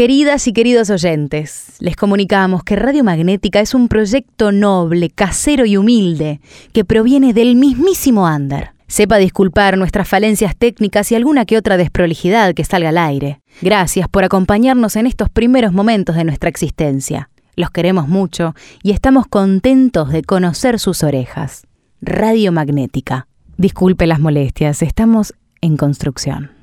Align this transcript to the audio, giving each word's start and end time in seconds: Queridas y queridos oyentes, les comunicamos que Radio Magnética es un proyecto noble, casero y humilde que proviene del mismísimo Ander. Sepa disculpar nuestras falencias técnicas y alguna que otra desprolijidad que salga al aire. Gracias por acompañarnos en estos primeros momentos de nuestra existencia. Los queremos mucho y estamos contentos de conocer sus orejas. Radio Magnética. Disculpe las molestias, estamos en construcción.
Queridas 0.00 0.46
y 0.46 0.54
queridos 0.54 0.88
oyentes, 0.88 1.74
les 1.78 1.94
comunicamos 1.94 2.64
que 2.64 2.74
Radio 2.74 3.04
Magnética 3.04 3.60
es 3.60 3.74
un 3.74 3.86
proyecto 3.86 4.50
noble, 4.50 5.10
casero 5.10 5.66
y 5.66 5.76
humilde 5.76 6.40
que 6.72 6.86
proviene 6.86 7.34
del 7.34 7.54
mismísimo 7.54 8.26
Ander. 8.26 8.70
Sepa 8.86 9.18
disculpar 9.18 9.76
nuestras 9.76 10.08
falencias 10.08 10.56
técnicas 10.56 11.12
y 11.12 11.16
alguna 11.16 11.44
que 11.44 11.58
otra 11.58 11.76
desprolijidad 11.76 12.54
que 12.54 12.64
salga 12.64 12.88
al 12.88 12.96
aire. 12.96 13.42
Gracias 13.60 14.08
por 14.08 14.24
acompañarnos 14.24 14.96
en 14.96 15.06
estos 15.06 15.28
primeros 15.28 15.74
momentos 15.74 16.16
de 16.16 16.24
nuestra 16.24 16.48
existencia. 16.48 17.28
Los 17.54 17.70
queremos 17.70 18.08
mucho 18.08 18.54
y 18.82 18.92
estamos 18.92 19.26
contentos 19.26 20.12
de 20.12 20.22
conocer 20.22 20.78
sus 20.78 21.02
orejas. 21.02 21.66
Radio 22.00 22.52
Magnética. 22.52 23.26
Disculpe 23.58 24.06
las 24.06 24.18
molestias, 24.18 24.80
estamos 24.80 25.34
en 25.60 25.76
construcción. 25.76 26.59